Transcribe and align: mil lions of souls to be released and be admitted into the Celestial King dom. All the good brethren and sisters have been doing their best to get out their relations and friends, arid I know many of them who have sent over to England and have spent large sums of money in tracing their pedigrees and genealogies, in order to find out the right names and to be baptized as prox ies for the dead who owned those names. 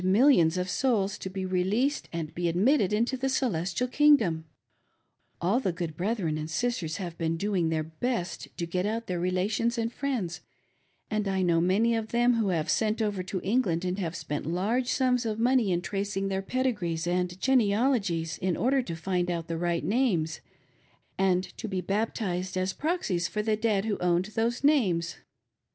mil 0.03 0.29
lions 0.29 0.57
of 0.57 0.67
souls 0.67 1.15
to 1.15 1.29
be 1.29 1.45
released 1.45 2.09
and 2.11 2.33
be 2.33 2.49
admitted 2.49 2.91
into 2.91 3.15
the 3.15 3.29
Celestial 3.29 3.87
King 3.87 4.15
dom. 4.15 4.45
All 5.39 5.59
the 5.59 5.71
good 5.71 5.95
brethren 5.95 6.39
and 6.39 6.49
sisters 6.49 6.97
have 6.97 7.19
been 7.19 7.37
doing 7.37 7.69
their 7.69 7.83
best 7.83 8.47
to 8.57 8.65
get 8.65 8.87
out 8.87 9.05
their 9.05 9.19
relations 9.19 9.77
and 9.77 9.93
friends, 9.93 10.41
arid 11.11 11.27
I 11.27 11.43
know 11.43 11.61
many 11.61 11.93
of 11.95 12.07
them 12.07 12.33
who 12.33 12.47
have 12.47 12.67
sent 12.67 12.99
over 12.99 13.21
to 13.21 13.41
England 13.41 13.85
and 13.85 13.99
have 13.99 14.15
spent 14.15 14.47
large 14.47 14.87
sums 14.87 15.23
of 15.23 15.37
money 15.37 15.71
in 15.71 15.83
tracing 15.83 16.29
their 16.29 16.41
pedigrees 16.41 17.05
and 17.05 17.39
genealogies, 17.39 18.39
in 18.39 18.57
order 18.57 18.81
to 18.81 18.95
find 18.95 19.29
out 19.29 19.45
the 19.47 19.57
right 19.59 19.83
names 19.83 20.41
and 21.19 21.43
to 21.59 21.67
be 21.67 21.79
baptized 21.79 22.57
as 22.57 22.73
prox 22.73 23.11
ies 23.11 23.27
for 23.27 23.43
the 23.43 23.55
dead 23.55 23.85
who 23.85 23.99
owned 23.99 24.25
those 24.33 24.63
names. 24.63 25.17